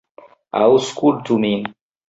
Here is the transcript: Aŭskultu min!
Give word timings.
Aŭskultu 0.61 1.39
min! 1.47 1.73